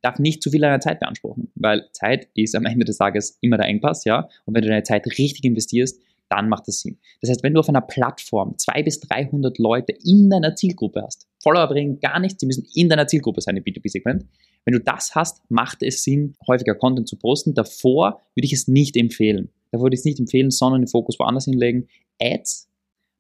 darf 0.03 0.19
nicht 0.19 0.43
zu 0.43 0.51
viel 0.51 0.61
deiner 0.61 0.81
Zeit 0.81 1.01
beanspruchen, 1.01 1.51
weil 1.55 1.89
Zeit 1.93 2.29
ist 2.35 2.55
am 2.57 2.65
Ende 2.65 2.85
des 2.85 2.99
Tages 2.99 3.39
immer 3.41 3.59
der 3.59 3.67
Engpass, 3.67 4.05
ja. 4.05 4.29
Und 4.45 4.55
wenn 4.55 4.63
du 4.63 4.69
deine 4.69 4.83
Zeit 4.83 5.07
richtig 5.07 5.45
investierst, 5.45 6.01
dann 6.31 6.49
macht 6.49 6.69
das 6.69 6.81
Sinn. 6.81 6.99
Das 7.21 7.31
heißt, 7.31 7.43
wenn 7.43 7.55
du 7.55 7.61
auf 7.61 7.69
einer 7.69 7.81
Plattform 7.81 8.57
200 8.57 8.85
bis 8.85 9.01
300 9.01 9.59
Leute 9.59 9.93
in 10.05 10.31
deiner 10.31 10.55
Zielgruppe 10.55 11.03
hast, 11.03 11.27
Follower 11.43 11.67
bringen 11.67 12.01
gar 12.01 12.21
nichts, 12.21 12.39
die 12.39 12.47
müssen 12.47 12.67
in 12.75 12.89
deiner 12.89 13.07
Zielgruppe 13.07 13.41
sein 13.41 13.57
im 13.57 13.65
B2B-Segment. 13.65 14.25
Wenn 14.65 14.73
du 14.73 14.81
das 14.81 15.15
hast, 15.15 15.43
macht 15.51 15.83
es 15.83 16.05
Sinn, 16.05 16.35
häufiger 16.47 16.75
Content 16.75 17.09
zu 17.09 17.17
posten. 17.17 17.55
Davor 17.55 18.21
würde 18.35 18.47
ich 18.47 18.53
es 18.53 18.69
nicht 18.69 18.97
empfehlen. 18.97 19.51
Davor 19.71 19.87
würde 19.87 19.95
ich 19.95 20.01
es 20.01 20.05
nicht 20.05 20.21
empfehlen, 20.21 20.51
sondern 20.51 20.83
den 20.83 20.89
Fokus 20.89 21.19
woanders 21.19 21.47
hinlegen. 21.47 21.89
Ads 22.21 22.69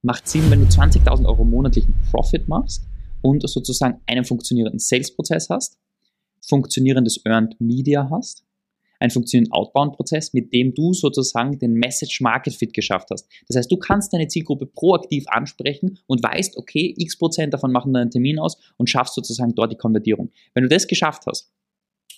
macht 0.02 0.28
Sinn, 0.28 0.50
wenn 0.50 0.60
du 0.60 0.66
20.000 0.66 1.26
Euro 1.26 1.44
monatlichen 1.44 1.94
Profit 2.10 2.46
machst 2.48 2.86
und 3.22 3.48
sozusagen 3.48 4.00
einen 4.06 4.24
funktionierenden 4.24 4.78
Sales-Prozess 4.78 5.48
hast, 5.50 5.78
funktionierendes 6.46 7.24
Earned 7.24 7.60
Media 7.60 8.08
hast 8.10 8.44
einen 9.00 9.10
funktionierenden 9.10 9.52
Outbound-Prozess, 9.52 10.32
mit 10.32 10.52
dem 10.52 10.74
du 10.74 10.92
sozusagen 10.92 11.58
den 11.58 11.72
Message-Market-Fit 11.74 12.72
geschafft 12.72 13.08
hast. 13.10 13.28
Das 13.48 13.56
heißt, 13.56 13.72
du 13.72 13.76
kannst 13.76 14.12
deine 14.12 14.28
Zielgruppe 14.28 14.66
proaktiv 14.66 15.24
ansprechen 15.26 15.98
und 16.06 16.22
weißt, 16.22 16.56
okay, 16.56 16.94
x 16.96 17.18
Prozent 17.18 17.52
davon 17.52 17.72
machen 17.72 17.92
deinen 17.92 18.10
Termin 18.10 18.38
aus 18.38 18.56
und 18.76 18.88
schaffst 18.88 19.14
sozusagen 19.14 19.54
dort 19.54 19.72
die 19.72 19.76
Konvertierung. 19.76 20.30
Wenn 20.54 20.62
du 20.62 20.68
das 20.68 20.86
geschafft 20.86 21.24
hast, 21.26 21.50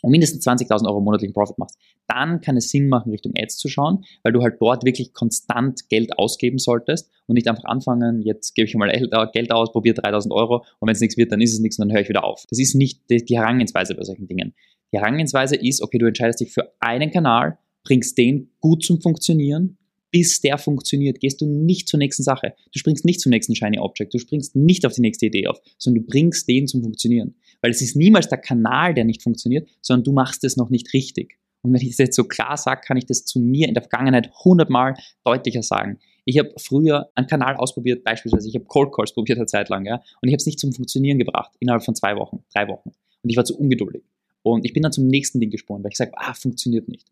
und 0.03 0.11
mindestens 0.11 0.47
20.000 0.47 0.87
Euro 0.87 1.01
monatlichen 1.01 1.33
Profit 1.33 1.59
machst, 1.59 1.79
dann 2.09 2.41
kann 2.41 2.57
es 2.57 2.71
Sinn 2.71 2.89
machen, 2.89 3.11
Richtung 3.13 3.33
Ads 3.37 3.57
zu 3.57 3.69
schauen, 3.69 4.05
weil 4.25 4.33
du 4.33 4.43
halt 4.43 4.57
dort 4.61 4.85
wirklich 4.85 5.13
konstant 5.15 5.89
Geld 5.89 6.19
ausgeben 6.19 6.59
solltest 6.59 7.09
und 7.27 7.35
nicht 7.35 7.49
einfach 7.49 7.65
anfangen, 7.65 8.21
jetzt 8.23 8.55
gebe 8.55 8.67
ich 8.67 8.75
mal 8.75 8.91
Geld 9.33 9.53
aus, 9.53 9.73
probiere 9.73 10.01
3.000 10.01 10.33
Euro 10.33 10.65
und 10.81 10.89
wenn 10.89 10.95
es 10.95 11.01
nichts 11.01 11.17
wird, 11.17 11.31
dann 11.31 11.41
ist 11.41 11.53
es 11.53 11.61
nichts 11.61 11.79
und 11.79 11.87
dann 11.87 11.95
höre 11.95 12.03
ich 12.03 12.09
wieder 12.09 12.25
auf. 12.25 12.45
Das 12.51 12.59
ist 12.59 12.75
nicht 12.75 13.01
die 13.09 13.37
Herangehensweise 13.37 13.95
bei 13.95 14.03
solchen 14.03 14.27
Dingen. 14.27 14.55
Die 14.93 14.99
Herangehensweise 14.99 15.57
ist, 15.57 15.83
okay, 15.83 15.99
du 15.99 16.07
entscheidest 16.07 16.41
dich 16.41 16.53
für 16.53 16.75
einen 16.81 17.11
Kanal, 17.11 17.59
bringst 17.85 18.19
den 18.19 18.51
gut 18.61 18.85
zum 18.85 19.01
Funktionieren, 19.01 19.79
bis 20.13 20.41
der 20.43 20.59
funktioniert, 20.59 21.21
gehst 21.21 21.41
du 21.41 21.47
nicht 21.47 21.89
zur 21.89 21.99
nächsten 21.99 22.23
Sache. 22.23 22.55
Du 22.73 22.79
springst 22.79 23.05
nicht 23.07 23.21
zum 23.21 23.31
nächsten 23.31 23.57
Shiny 23.57 23.79
Object, 23.79 24.13
du 24.13 24.19
springst 24.19 24.55
nicht 24.55 24.85
auf 24.85 24.93
die 24.93 25.01
nächste 25.01 25.27
Idee 25.27 25.47
auf, 25.47 25.59
sondern 25.79 26.05
du 26.05 26.11
bringst 26.11 26.47
den 26.49 26.69
zum 26.69 26.83
Funktionieren. 26.83 27.35
Weil 27.63 27.71
es 27.71 27.81
ist 27.81 27.97
niemals 27.97 28.29
der 28.29 28.39
Kanal, 28.39 28.93
der 28.93 29.05
nicht 29.05 29.23
funktioniert, 29.23 29.69
sondern 29.81 30.05
du 30.05 30.13
machst 30.13 30.45
es 30.45 30.57
noch 30.57 30.69
nicht 30.69 30.93
richtig. 30.93 31.39
Und 31.63 31.73
wenn 31.73 31.81
ich 31.81 31.91
das 31.91 31.99
jetzt 31.99 32.17
so 32.17 32.25
klar 32.25 32.57
sage, 32.57 32.83
kann 32.85 32.97
ich 32.97 33.07
das 33.07 33.25
zu 33.25 33.41
mir 33.41 33.69
in 33.69 33.75
der 33.75 33.85
Vergangenheit 33.85 34.31
hundertmal 34.45 34.95
deutlicher 35.25 35.63
sagen. 35.63 35.99
Ich 36.25 36.39
habe 36.39 36.53
früher 36.59 37.11
einen 37.15 37.27
Kanal 37.27 37.57
ausprobiert, 37.57 38.05
beispielsweise 38.05 38.49
ich 38.49 38.55
habe 38.55 38.67
Cold 38.67 38.93
Calls 38.93 39.15
probiert 39.15 39.39
eine 39.39 39.47
Zeit 39.47 39.69
lang, 39.69 39.87
ja, 39.87 39.97
und 39.97 40.29
ich 40.29 40.35
habe 40.35 40.41
es 40.41 40.47
nicht 40.47 40.61
zum 40.61 40.73
Funktionieren 40.73 41.19
gebracht, 41.19 41.53
innerhalb 41.59 41.85
von 41.85 41.95
zwei 41.95 42.17
Wochen, 42.17 42.45
drei 42.53 42.69
Wochen. 42.69 42.91
Und 43.23 43.31
ich 43.31 43.37
war 43.37 43.45
zu 43.45 43.59
ungeduldig. 43.59 44.03
Und 44.43 44.65
ich 44.65 44.73
bin 44.73 44.83
dann 44.83 44.93
zum 44.93 45.07
nächsten 45.07 45.41
Ding 45.41 45.51
gesprungen, 45.51 45.85
weil 45.85 45.91
ich 45.93 45.97
sage, 45.97 46.13
ah, 46.17 46.35
funktioniert 46.35 46.89
nicht. 46.89 47.09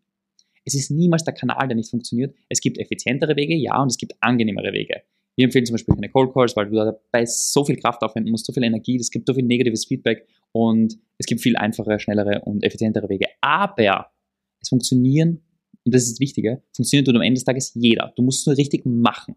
Es 0.65 0.75
ist 0.75 0.91
niemals 0.91 1.23
der 1.23 1.33
Kanal, 1.33 1.67
der 1.67 1.75
nicht 1.75 1.89
funktioniert. 1.89 2.35
Es 2.49 2.61
gibt 2.61 2.77
effizientere 2.77 3.35
Wege, 3.35 3.55
ja, 3.55 3.81
und 3.81 3.89
es 3.89 3.97
gibt 3.97 4.13
angenehmere 4.19 4.73
Wege. 4.73 5.01
Wir 5.35 5.45
empfehlen 5.45 5.65
zum 5.65 5.75
Beispiel 5.75 5.95
keine 5.95 6.09
Cold 6.09 6.33
Calls, 6.33 6.55
weil 6.55 6.69
du 6.69 6.75
dabei 6.75 7.25
so 7.25 7.63
viel 7.63 7.77
Kraft 7.77 8.01
aufwenden 8.03 8.31
musst, 8.31 8.45
so 8.45 8.53
viel 8.53 8.63
Energie, 8.63 8.97
es 8.97 9.09
gibt 9.09 9.27
so 9.27 9.33
viel 9.33 9.45
negatives 9.45 9.85
Feedback 9.85 10.27
und 10.51 10.99
es 11.17 11.25
gibt 11.25 11.41
viel 11.41 11.55
einfachere, 11.55 11.99
schnellere 11.99 12.41
und 12.41 12.63
effizientere 12.63 13.07
Wege. 13.09 13.27
Aber 13.39 14.11
es 14.59 14.69
funktionieren, 14.69 15.41
und 15.85 15.95
das 15.95 16.03
ist 16.03 16.13
das 16.13 16.19
Wichtige, 16.19 16.61
funktioniert 16.75 17.07
am 17.09 17.21
Ende 17.21 17.35
des 17.35 17.45
Tages 17.45 17.71
jeder. 17.75 18.13
Du 18.15 18.23
musst 18.23 18.41
es 18.41 18.45
nur 18.45 18.57
richtig 18.57 18.85
machen. 18.85 19.35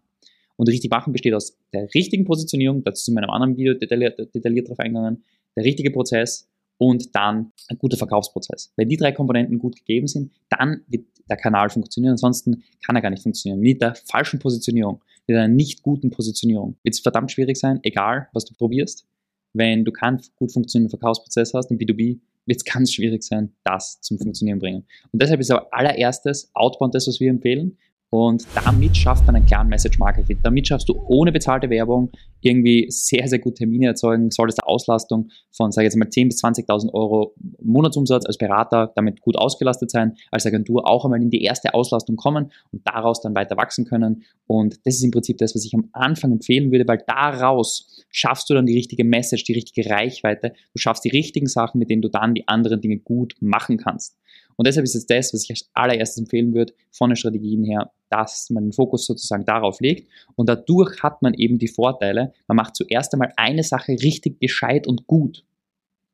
Und 0.57 0.69
richtig 0.69 0.91
machen 0.91 1.11
besteht 1.11 1.33
aus 1.33 1.57
der 1.73 1.93
richtigen 1.93 2.23
Positionierung, 2.23 2.83
dazu 2.83 3.03
sind 3.03 3.15
wir 3.15 3.19
in 3.19 3.25
einem 3.25 3.33
anderen 3.33 3.57
Video 3.57 3.73
detailliert, 3.73 4.19
detailliert 4.33 4.69
drauf 4.69 4.79
eingegangen, 4.79 5.23
der 5.55 5.65
richtige 5.65 5.91
Prozess 5.91 6.49
und 6.77 7.15
dann 7.15 7.51
ein 7.67 7.77
guter 7.77 7.97
Verkaufsprozess. 7.97 8.73
Wenn 8.75 8.89
die 8.89 8.97
drei 8.97 9.11
Komponenten 9.11 9.59
gut 9.59 9.75
gegeben 9.75 10.07
sind, 10.07 10.31
dann 10.49 10.81
wird 10.87 11.05
der 11.29 11.37
Kanal 11.37 11.69
funktionieren. 11.69 12.11
Ansonsten 12.11 12.63
kann 12.85 12.95
er 12.95 13.01
gar 13.01 13.09
nicht 13.09 13.23
funktionieren. 13.23 13.59
Mit 13.59 13.81
der 13.81 13.95
falschen 13.95 14.39
Positionierung, 14.39 15.01
mit 15.27 15.37
einer 15.37 15.47
nicht 15.47 15.81
guten 15.81 16.11
Positionierung 16.11 16.77
wird 16.83 16.95
es 16.95 17.01
verdammt 17.01 17.31
schwierig 17.31 17.57
sein, 17.57 17.79
egal 17.83 18.27
was 18.33 18.45
du 18.45 18.53
probierst. 18.53 19.07
Wenn 19.53 19.85
du 19.85 19.91
keinen 19.91 20.21
gut 20.35 20.51
funktionierenden 20.51 20.99
Verkaufsprozess 20.99 21.53
hast 21.53 21.71
im 21.71 21.77
B2B, 21.77 22.19
wird 22.45 22.57
es 22.57 22.65
ganz 22.65 22.93
schwierig 22.93 23.23
sein, 23.23 23.53
das 23.63 24.01
zum 24.01 24.19
Funktionieren 24.19 24.59
bringen. 24.59 24.85
Und 25.11 25.21
deshalb 25.21 25.39
ist 25.39 25.49
aber 25.49 25.73
allererstes 25.73 26.51
Outbound 26.53 26.93
das, 26.93 27.07
was 27.07 27.19
wir 27.19 27.29
empfehlen. 27.29 27.77
Und 28.09 28.45
damit 28.63 28.95
schafft 28.95 29.25
man 29.25 29.35
einen 29.35 29.45
klaren 29.45 29.67
Message-Marketing. 29.67 30.39
Damit 30.43 30.67
schaffst 30.67 30.87
du 30.87 31.01
ohne 31.07 31.31
bezahlte 31.31 31.69
Werbung 31.69 32.11
irgendwie 32.41 32.85
sehr, 32.89 33.27
sehr 33.27 33.39
gut 33.39 33.55
Termine 33.55 33.87
erzeugen, 33.87 34.31
solltest 34.31 34.61
eine 34.61 34.67
Auslastung 34.69 35.29
von, 35.51 35.71
sage 35.71 35.87
ich 35.87 35.93
jetzt 35.93 35.97
mal, 35.97 36.07
10.000 36.07 36.27
bis 36.27 36.43
20.000 36.43 36.93
Euro 36.93 37.35
Monatsumsatz 37.61 38.25
als 38.25 38.37
Berater 38.37 38.91
damit 38.95 39.21
gut 39.21 39.37
ausgelastet 39.37 39.91
sein, 39.91 40.15
als 40.31 40.45
Agentur 40.45 40.87
auch 40.87 41.03
einmal 41.05 41.21
in 41.21 41.29
die 41.29 41.43
erste 41.43 41.73
Auslastung 41.73 42.15
kommen 42.15 42.51
und 42.71 42.87
daraus 42.87 43.21
dann 43.21 43.35
weiter 43.35 43.57
wachsen 43.57 43.85
können. 43.85 44.23
Und 44.47 44.79
das 44.85 44.95
ist 44.95 45.03
im 45.03 45.11
Prinzip 45.11 45.37
das, 45.39 45.55
was 45.55 45.65
ich 45.65 45.73
am 45.73 45.89
Anfang 45.91 46.31
empfehlen 46.31 46.71
würde, 46.71 46.87
weil 46.87 47.03
daraus 47.07 48.05
schaffst 48.11 48.49
du 48.49 48.53
dann 48.53 48.65
die 48.65 48.75
richtige 48.75 49.03
Message, 49.03 49.43
die 49.43 49.53
richtige 49.53 49.89
Reichweite. 49.89 50.53
Du 50.73 50.79
schaffst 50.79 51.03
die 51.03 51.09
richtigen 51.09 51.47
Sachen, 51.47 51.79
mit 51.79 51.89
denen 51.89 52.01
du 52.01 52.09
dann 52.09 52.35
die 52.35 52.47
anderen 52.47 52.81
Dinge 52.81 52.97
gut 52.99 53.35
machen 53.39 53.77
kannst. 53.77 54.15
Und 54.57 54.67
deshalb 54.67 54.85
ist 54.85 54.95
es 54.95 55.05
das, 55.05 55.33
was 55.33 55.43
ich 55.43 55.51
als 55.51 55.69
allererstes 55.73 56.17
empfehlen 56.17 56.53
würde, 56.53 56.73
von 56.91 57.09
den 57.09 57.15
Strategien 57.15 57.63
her, 57.63 57.91
dass 58.09 58.49
man 58.49 58.65
den 58.65 58.73
Fokus 58.73 59.05
sozusagen 59.05 59.45
darauf 59.45 59.79
legt. 59.81 60.09
Und 60.35 60.47
dadurch 60.47 61.01
hat 61.03 61.21
man 61.21 61.33
eben 61.33 61.57
die 61.57 61.67
Vorteile, 61.67 62.33
man 62.47 62.57
macht 62.57 62.75
zuerst 62.75 63.13
einmal 63.13 63.33
eine 63.35 63.63
Sache 63.63 63.93
richtig 63.93 64.39
gescheit 64.39 64.87
und 64.87 65.07
gut. 65.07 65.43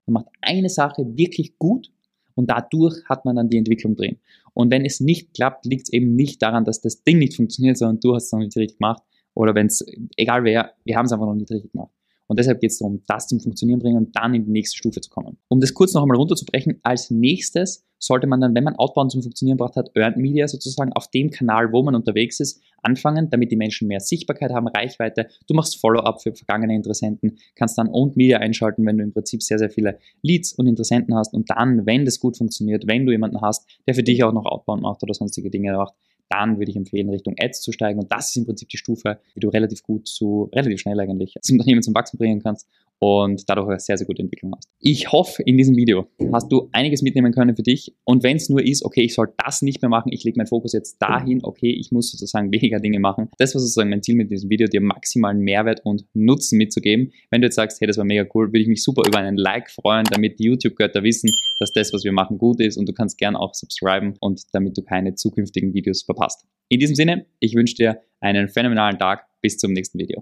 Man 0.06 0.24
macht 0.24 0.34
eine 0.42 0.70
Sache 0.70 1.06
wirklich 1.16 1.58
gut 1.58 1.92
und 2.36 2.50
dadurch 2.50 3.04
hat 3.06 3.26
man 3.26 3.36
dann 3.36 3.50
die 3.50 3.58
Entwicklung 3.58 3.96
drin. 3.96 4.18
Und 4.54 4.72
wenn 4.72 4.86
es 4.86 5.00
nicht 5.00 5.34
klappt, 5.34 5.66
liegt 5.66 5.84
es 5.84 5.94
eben 5.94 6.16
nicht 6.16 6.42
daran, 6.42 6.66
dass 6.66 6.82
das 6.82 7.04
Ding 7.04 7.20
nicht 7.20 7.36
funktioniert, 7.36 7.78
sondern 7.78 8.00
du 8.00 8.16
hast 8.16 8.26
es 8.26 8.32
noch 8.32 8.40
nicht 8.40 8.56
richtig 8.58 8.80
gemacht. 8.80 9.04
Oder 9.34 9.56
wenn 9.56 9.68
es, 9.68 9.86
egal 10.18 10.44
wer, 10.44 10.74
wir 10.84 10.98
haben 10.98 11.06
es 11.06 11.14
einfach 11.14 11.26
noch 11.26 11.36
nicht 11.36 11.52
richtig 11.52 11.72
gemacht. 11.72 11.92
Und 12.32 12.40
deshalb 12.40 12.62
geht 12.62 12.72
es 12.72 12.78
darum, 12.78 13.02
das 13.08 13.28
zum 13.28 13.42
Funktionieren 13.42 13.80
bringen 13.80 13.98
und 13.98 14.16
dann 14.16 14.34
in 14.34 14.46
die 14.46 14.52
nächste 14.52 14.78
Stufe 14.78 15.02
zu 15.02 15.10
kommen. 15.10 15.38
Um 15.50 15.60
das 15.60 15.74
kurz 15.74 15.94
noch 15.94 16.02
einmal 16.02 16.16
runterzubrechen, 16.16 16.80
als 16.82 17.12
nächstes 17.12 17.86
sollte 18.00 18.26
man 18.26 18.40
dann, 18.40 18.56
wenn 18.56 18.64
man 18.64 18.78
Outbound 18.78 19.12
zum 19.12 19.22
Funktionieren 19.22 19.58
gebracht 19.58 19.76
hat, 19.76 19.92
Earned 19.96 20.16
Media 20.16 20.48
sozusagen 20.48 20.94
auf 20.94 21.10
dem 21.10 21.30
Kanal, 21.30 21.74
wo 21.74 21.84
man 21.84 21.94
unterwegs 21.94 22.40
ist, 22.40 22.62
anfangen, 22.84 23.30
damit 23.30 23.52
die 23.52 23.58
Menschen 23.58 23.90
mehr 23.90 24.00
Sichtbarkeit 24.00 24.52
haben, 24.52 24.70
Reichweite. 24.70 25.28
Du 25.46 25.54
machst 25.54 25.78
Follow-up 25.82 26.22
für 26.22 26.34
vergangene 26.34 26.74
Interessenten, 26.74 27.38
kannst 27.56 27.78
dann 27.78 27.90
Owned 27.90 28.16
Media 28.16 28.38
einschalten, 28.38 28.86
wenn 28.86 28.98
du 28.98 29.04
im 29.04 29.12
Prinzip 29.12 29.44
sehr, 29.44 29.60
sehr 29.60 29.70
viele 29.70 30.00
Leads 30.22 30.54
und 30.54 30.68
Interessenten 30.68 31.14
hast 31.14 31.34
und 31.34 31.50
dann, 31.50 31.86
wenn 31.86 32.06
das 32.06 32.22
gut 32.22 32.38
funktioniert, 32.38 32.88
wenn 32.88 33.06
du 33.06 33.12
jemanden 33.12 33.42
hast, 33.42 33.70
der 33.86 33.94
für 33.94 34.04
dich 34.04 34.24
auch 34.24 34.32
noch 34.32 34.46
Outbound 34.46 34.84
macht 34.84 35.04
oder 35.04 35.14
sonstige 35.14 35.50
Dinge 35.50 35.74
macht, 35.74 35.96
dann 36.32 36.58
würde 36.58 36.72
ich 36.72 36.78
empfehlen, 36.78 37.10
Richtung 37.10 37.36
Ads 37.40 37.62
zu 37.62 37.72
steigen. 37.72 38.00
Und 38.00 38.12
das 38.12 38.30
ist 38.30 38.38
im 38.38 38.46
Prinzip 38.46 38.70
die 38.70 38.78
Stufe, 38.78 39.20
die 39.36 39.40
du 39.40 39.50
relativ 39.50 39.84
gut 39.84 40.08
zu, 40.08 40.50
relativ 40.54 40.80
schnell 40.80 41.00
eigentlich 41.00 41.36
zum 41.42 41.58
Unternehmen 41.58 41.84
zum 41.84 41.94
Wachsen 41.94 42.18
bringen 42.18 42.42
kannst 42.42 42.68
und 43.04 43.50
dadurch 43.50 43.68
eine 43.68 43.80
sehr, 43.80 43.98
sehr 43.98 44.06
gute 44.06 44.22
Entwicklung 44.22 44.54
hast. 44.56 44.70
Ich 44.80 45.12
hoffe, 45.12 45.42
in 45.42 45.58
diesem 45.58 45.76
Video 45.76 46.08
hast 46.32 46.52
du 46.52 46.70
einiges 46.72 47.02
mitnehmen 47.02 47.34
können 47.34 47.56
für 47.56 47.64
dich. 47.64 47.96
Und 48.04 48.22
wenn 48.22 48.38
es 48.38 48.48
nur 48.48 48.64
ist, 48.64 48.86
okay, 48.86 49.02
ich 49.02 49.16
soll 49.16 49.34
das 49.44 49.64
nicht 49.64 49.82
mehr 49.82 49.90
machen, 49.90 50.12
ich 50.12 50.24
lege 50.24 50.38
meinen 50.38 50.48
Fokus 50.48 50.74
jetzt 50.74 51.00
dahin, 51.00 51.44
okay, 51.44 51.72
ich 51.72 51.92
muss 51.92 52.12
sozusagen 52.12 52.52
weniger 52.52 52.80
Dinge 52.80 53.00
machen. 53.00 53.30
Das 53.40 53.56
war 53.56 53.60
sozusagen 53.60 53.90
mein 53.90 54.04
Ziel 54.04 54.16
mit 54.16 54.30
diesem 54.30 54.52
Video, 54.52 54.68
dir 54.68 54.82
maximalen 54.82 55.40
Mehrwert 55.40 55.82
und 55.84 56.06
Nutzen 56.14 56.60
mitzugeben. 56.60 57.12
Wenn 57.32 57.42
du 57.42 57.48
jetzt 57.48 57.56
sagst, 57.56 57.82
hey, 57.82 57.88
das 57.88 57.98
war 57.98 58.06
mega 58.06 58.26
cool, 58.36 58.50
würde 58.50 58.60
ich 58.60 58.68
mich 58.68 58.84
super 58.84 59.02
über 59.08 59.18
einen 59.18 59.38
Like 59.38 59.72
freuen, 59.72 60.06
damit 60.06 60.38
die 60.38 60.46
YouTube-Götter 60.46 61.02
wissen, 61.02 61.32
dass 61.60 61.72
das, 61.74 61.92
was 61.94 62.04
wir 62.04 62.12
machen, 62.12 62.38
gut 62.38 62.60
ist 62.60 62.78
und 62.78 62.88
du 62.88 62.94
kannst 62.94 63.18
gern 63.18 63.36
auch 63.36 63.56
subscriben 63.56 64.14
und 64.20 64.44
damit 64.54 64.78
du 64.78 64.84
keine 64.84 65.16
zukünftigen 65.16 65.74
Videos 65.74 66.04
verpasst. 66.04 66.46
In 66.70 66.80
diesem 66.80 66.96
Sinne, 66.96 67.26
ich 67.40 67.56
wünsche 67.56 67.76
dir 67.76 68.02
einen 68.20 68.48
phänomenalen 68.48 69.00
Tag. 69.00 69.26
Bis 69.42 69.58
zum 69.58 69.74
nächsten 69.74 69.98
Video. 69.98 70.20